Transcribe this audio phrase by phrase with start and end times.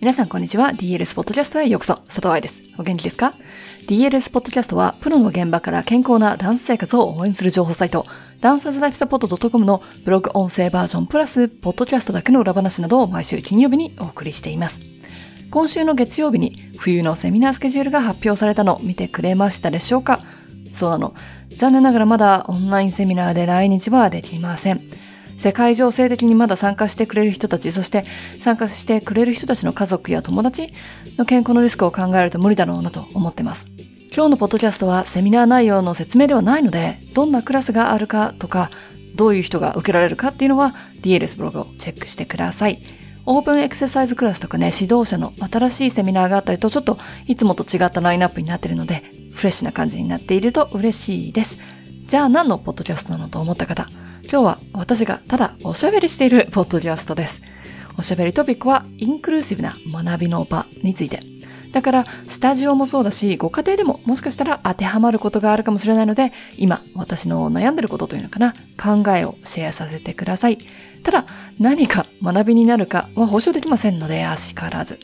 [0.00, 0.70] 皆さんこんにちは。
[0.70, 1.96] DLS ポッドキャストへようこそ。
[2.06, 2.62] 佐藤愛です。
[2.78, 3.34] お元気ですか
[3.86, 8.06] ?DLS ポッドキャストは、プロの現場から健康なダンス生活を応援する情報サイト、
[8.40, 14.80] ダンサーズライフサポート .com のブログ音声バージョンプラス、ポッドキャストだけの裏話などを毎週金曜日にお送りしています。
[15.50, 20.20] 今週の月曜日に冬のセミナースケジュールが発表されたのを見てくれましたでしょうか？
[20.72, 21.14] そうなの。
[21.50, 24.80] 残念ながらまだオンラインセミナーで来日はできません。
[25.40, 28.04] 世界情勢的にまだ参加してくれる人たち、そして
[28.40, 30.74] 参加してくれる人たちの家族や友達
[31.16, 33.66] の健康のリスクを考えると無理だろうなと思ってます。
[34.14, 38.70] 今日のポッドキャストはセミナー内容の説明ではないので、どんなクラスがあるかとか、
[39.14, 42.82] どういう人が受けられるかっていうのは DLS ブログをチェックしてください。
[43.24, 49.02] オープンエクササイズクラスとかね、指導者の新しいセミナーがあったりと、ちょっといつもと違ったラインナップになっているので、
[49.32, 51.56] フレッシュな感じになっていると嬉しいです。
[52.06, 53.88] じゃあ何のポッドキャストなのと思った方、
[54.30, 57.42] 今日は私がただおしゃべりしているポッドキャストです。
[57.98, 61.20] おしゃべりトピックはインクルーシブな学びの場について。
[61.72, 70.58] だから、スタジオもそうだし、ご家庭でももしかしたら当てはまることがあるかもしれないので、今、私の悩んでることというのかな、考えをシェアさせてください。
[71.02, 71.26] ただ、
[71.58, 75.00] 何か学びになるかは保証できませんので、あしからず。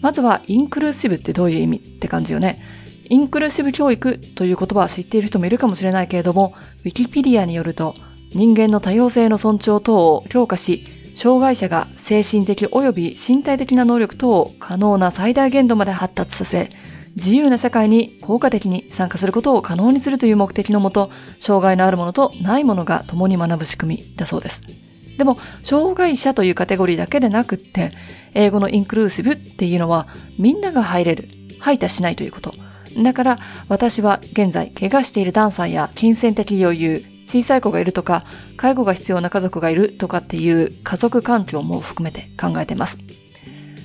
[0.00, 2.60] まずは、インクルーシブってどういう意味って感じよね。
[3.08, 6.54] インクルーシブ教育という言葉は知っている人もいるかもしれないけれども、
[6.84, 7.96] ウィキペディアによると、
[8.34, 16.70] 人間の多様性の尊重等を強化し、障害者が精神的及び身体的な能力等を可能な最大限度まで発達させ、
[17.16, 24.62] 自由な社会に効果的に参加することを可能にするという目的のもと、障害のあるものとないものが共に学ぶ仕組みだそうです。
[25.18, 27.92] でも、障害者というカテゴリーだけでなくって、
[28.34, 30.06] 英語のインクルーシブっていうのは、
[30.38, 32.54] みんなが入れる、排他しないということ。
[32.96, 38.24] だから、私は現在、怪我しているダンサーや金銭的余裕、小さい子がいるとか、
[38.56, 42.98] 介護が必要な家族がいるとかっていう家族環境も含めて考えてます。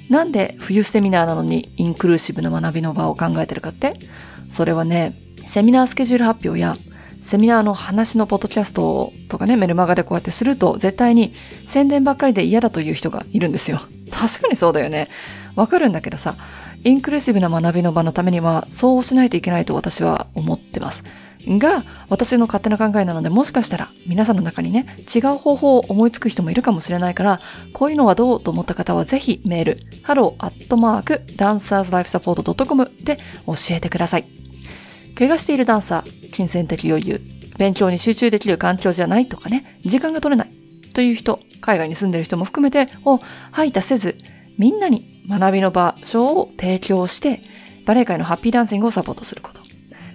[0.10, 4.00] なんで冬セミナーなのにインクルーシブな学びの場を考えてるかって？
[4.50, 6.78] それはね、セミナースケジュール発表や
[7.22, 11.34] セミナーの話のポッドキャストとかね、メルマガでこうやってすると、絶対に
[11.68, 13.80] 宣伝ばっかりで嫌だという人がいるんですよ。
[14.12, 15.08] 確かにそうだよね。
[15.56, 16.36] わかるんだけどさ、
[16.84, 21.04] インクルーシブな学びの場のためには、そうしないといけないと私は思ってます。
[21.48, 27.40] が、私の勝手な考えなので、もしかしたら皆さんの中にね、違う方法を思いつく人もいるかもしれないから、
[27.74, 34.26] こういうのはどうと思った方はぜひメール、hello.dancerslifesupport.com で教えてください。
[35.16, 37.20] 怪我しているダンサー、金銭的余裕、
[37.58, 40.50] 勉強に集中できる環境じゃないとかね、時間が取れない
[40.94, 43.20] という人、海外に住んでる人も含めて、を
[43.52, 44.18] 排他せず、
[44.58, 47.42] みんなに学びの場所を提供して、
[47.86, 49.62] バレエ界のハッピーダンシングをサポートすること。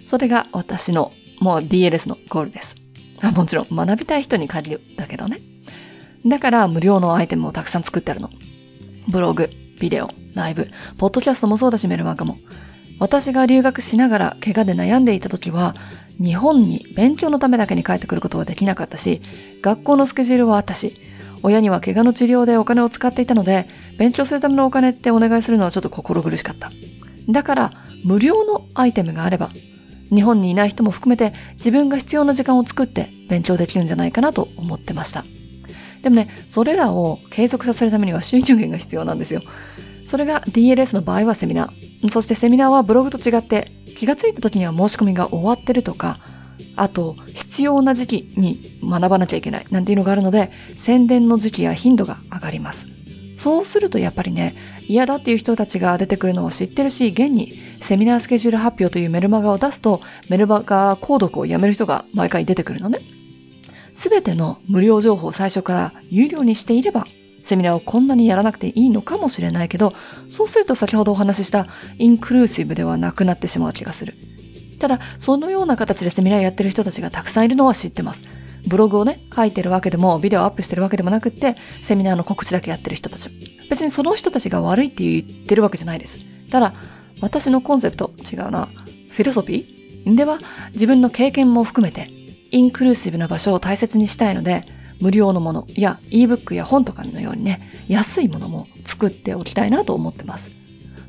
[0.05, 2.77] それが私のもう DLS のゴールです。
[3.21, 5.41] あもちろん学びたい人に限るだけどね。
[6.27, 8.31] だから無料のアイテムをたくさん作ってあるの。
[9.09, 10.69] ブログ、ビデオ、ライブ、
[10.99, 12.39] ポッドキャストもそうだしメルマガも。
[12.99, 15.75] 私が留学しながら怪我で悩んでいた時は、
[16.21, 19.23] 日本に勉強のためだけに帰ってくることはできなかったし、
[19.63, 20.99] 学校のスケジュールはあったし、
[21.43, 23.69] 親には怪我の治療でお金を使っていたので、
[23.99, 26.71] 勉強するためのお金ってお願いするのはちょっと心苦しかった。
[27.29, 27.73] だから、
[28.05, 29.51] 無料のアイテムがあれば、
[30.15, 35.25] 日本にいない人も含めて自分が必要な時間を作って勉強できるんじゃないかなと思ってました。
[36.03, 39.43] でもね、それらを継続させるためには収入源が必要なんですよ。
[40.07, 42.11] それが DLS の場合はセミナー。
[42.11, 46.19] そしてセミナーはブログと違って気がついた時には申し込みが終わってるとか、
[46.77, 47.17] あと
[47.59, 52.87] 必要な時期に学ばなきゃいけないなんていうのがあるので、宣伝の時期や頻度が上がります。
[53.37, 54.55] そうするとやっぱりね、
[54.87, 63.01] 嫌だっていう人たちが出てくるのを知ってるし、現にセミナースケジュール発表というメルマガを出すと、メルマガ購読をやめる人が毎回出てくるのね。
[63.93, 67.09] すべての無料情報を最初から有料にしていれば、
[67.43, 69.95] セミナーをこんなにやらなくていいのかもしれないけど、
[70.29, 71.67] そうすると先ほどお話しした
[71.99, 74.15] インクルーシブではなくなってしまう気がする。
[74.79, 78.25] ただ、そのような形でセミナーやってる人たちがたくさんいるのは知ってます。
[78.67, 83.31] ブログをね、書いてるわけでも、ビデオアップしてるわけでもなくって、セミナーの告知だけやってる人たち。
[83.71, 86.19] 別にその人たちが悪いって言ってるわけじゃないです。
[86.51, 86.75] ただ、
[87.21, 88.69] 私のコンセプト、違うな。
[89.11, 90.15] フィロソフィー？
[90.15, 90.39] では、
[90.73, 92.11] 自分の経験も含めて、
[92.51, 94.65] インクルーシブな場所を大切にしたいので、
[95.01, 100.51] 無料のものや ebook や本とかのようにね、安いものも作っておきたいなと思ってます。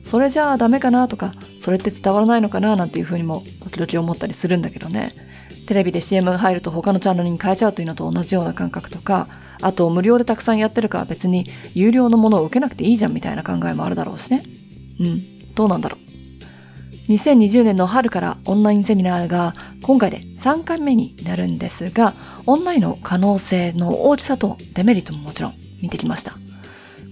[0.09, 5.13] それじゃあダメかなとか、それって伝わらないのかななんていうふうにも時々思ったりするんだけどね。
[5.67, 9.27] テレビで CM が入ると他のチャンネルに変えちゃうというのと同じような感覚とか、
[9.61, 11.45] あと無料でたくさんやってるから別に
[11.75, 14.41] 有料のものを受けなくていいじゃんみたいな考えもあるだろうしね。
[14.99, 15.97] うん、どうなんだろ
[17.07, 17.11] う。
[17.11, 19.53] 2020年の春からオンラインセミナーが
[19.83, 22.15] 今回で3回目になるんですが、
[22.47, 25.53] オンラインの可能性の大きさとデメリットももちろん
[25.83, 26.35] 見てきました。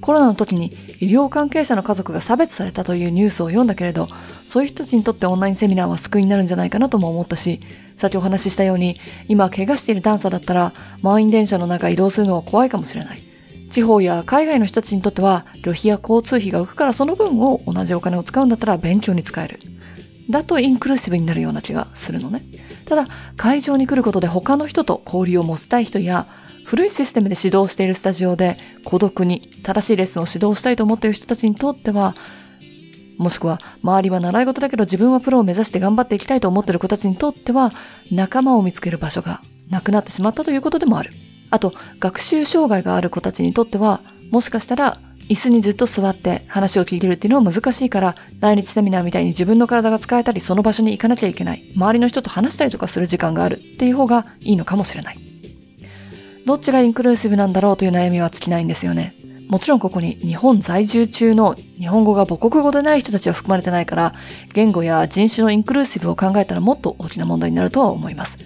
[0.02, 0.68] コロナの時に
[1.00, 4.08] 医療関係者の家族が差別されたというニュースを読んだけれど、
[4.46, 7.62] そういう人たちにとってオンラインセミナーは救いになるんじゃないかなとも思ったし、
[7.96, 8.98] さっきお話ししたように、
[9.28, 13.22] 今怪我しているダンサーだったら、満員電車の中移動するのは怖いかもしれない。
[13.70, 19.60] 地方や海外の人たちにとっては、旅費や交通費が浮くからその分を同じお金を使うんだったら勉強に使える。
[20.30, 22.44] だとインクルーシブになるような気がするのね。
[22.86, 26.28] ただ、会場に来ることで他の人と交流を持ちたい人や、
[26.68, 32.14] 古いシステムで指導しているスタジオで孤独に正しいレッスンを指導したいと思っている人たちにとっては、
[33.18, 37.72] もしくは周りは習い事だけど自分はプロを目指して頑張っていきたいと思っている子たちにとっては
[38.12, 41.12] 仲間を見つける場所がなくなってしまったということでもある。
[41.52, 45.00] あと、学習障害がある子たちにとっては、もしかしたら
[45.30, 51.64] 椅子にずっと座って話を聞いてるっていうのは難しいから、来日セミナーみたいに自分の体が使えたり、その場所に行かなきゃいけない。
[51.78, 55.27] 周りの人と話したりとかする時間があるっていう方がいいのかもしれない。
[56.48, 59.14] どっちがインクルーシブなんだろうという悩みは尽きないんですよね。
[59.50, 64.14] もちろんここに日本在住中の日本語が母国語でない人たちは含まれてないから、
[64.54, 68.38] 言語や人種のインクルーシブを考えたらもっと大きな問題になるとは思います。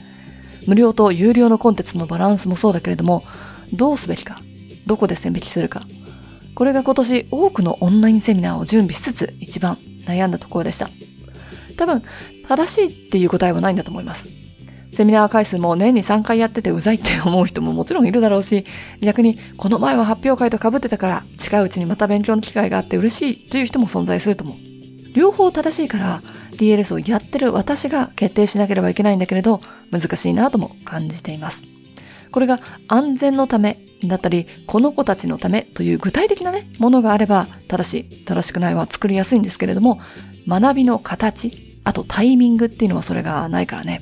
[0.65, 3.23] 無料と有料のコンテンツのバランスもそうだけれども、
[3.71, 4.41] どうすべきか、
[4.87, 5.85] どこで線引きするか。
[6.55, 9.77] これが今年多くのオンラインセミナーを準備しつつ一番
[10.07, 10.89] 悩んだところでした。
[11.77, 12.01] 多分、
[12.47, 14.40] 正しいっていう答えはないんだと思います。
[14.93, 18.65] セミナー回数も年に3回やっててうざいって思う人ももちろんいるだろうし、
[19.01, 24.57] 逆にこの前は発表会と被ってたから近いうちにまた勉強の機会があって嬉しいという人も存在すると思う。
[25.13, 26.21] 両方正しいから
[26.51, 29.61] DLS をやってる私が決定しなければいけないんだけれど
[29.91, 31.63] 難しいなとも感じています。
[32.31, 39.99] これが安全のためだったり、この子たちのためという具体的なね、ものがあれば正しい、正しくないは作りやすいんですけれども、
[40.47, 44.01] 学びの形、あとタイミングっていうのはそれがないからね。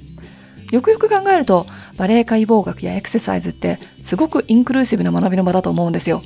[0.72, 1.66] よくよく考えると、
[1.98, 6.22] バレエ解剖学やエクササイズってすごくインクルーシブな学びの場だと思うんですよ。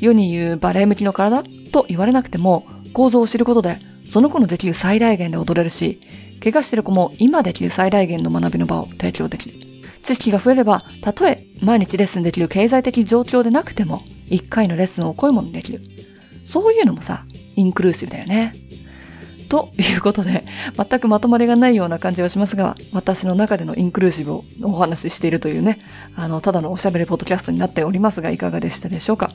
[0.00, 1.42] 世に言うバレエ向きの体
[1.72, 6.00] と言われなくても、構造を知ることで、その子のできる最大限で踊れるし、
[6.42, 9.56] 怪我してる子も今できる最大限の学びの場を提供できる。
[10.02, 15.80] 知識が増えれば、たとえ毎日レッスンできる経済的状況でなくても、一回のレッスンを濃いものにできる。
[16.44, 17.24] そういうのもさ、
[17.56, 18.52] インクルーシブだよね。
[19.48, 20.44] ということで、
[20.76, 25.78] 全くまとまりがないような感じはしますが、私の中でのインクルーシブをお話ししているというね、
[26.16, 29.30] あの、ただのおしゃべりポッドキャストになっておりますが、いかがでしたでしょうか？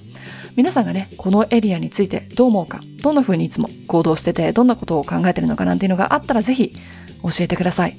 [0.56, 6.76] 皆さんがね、このエリアについてどう思うか、どんな風にいつも行動してて、どんなことを考えてるのかなんていうのがあったらぜひ
[7.24, 7.98] 教えてください。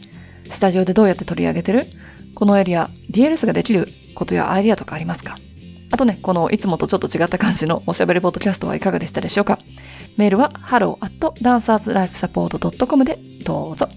[0.51, 1.87] スタジオでどうやって取り上げてる
[2.35, 5.39] このエリア、DLS ができることやアイディアとかありますか？
[5.93, 9.59] あとね、このいつもとちょっと違った感じのおしゃべりポッドキャストはいかがでしたでしょうか？
[10.17, 13.89] メールは hello.dancerslifesupport.com でどうぞ。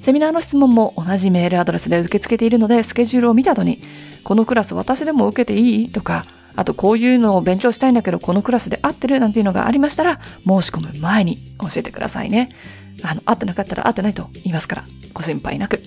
[0.00, 3.82] セミナーの質問も同じメールアドレスで受け付けているので、スケジュールを見た後に、
[4.22, 5.90] このクラス私でも受けていい？
[5.90, 9.20] とか、あとこういうのを勉強したいんだけど、このクラスで合ってる？
[9.20, 12.50] なんていうのがありましたら、申し込む前に教えてくださいね。
[13.02, 15.82] あの、合ってなかったら合ってないと言いますから、ご心配なく。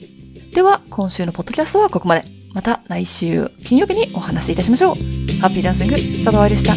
[0.54, 2.26] では、今週のポッドキャストはここまで。
[2.52, 4.96] また来週金曜日にお話しいたしましょう。
[5.40, 6.74] ハッピーダンシング、佐藤愛でした。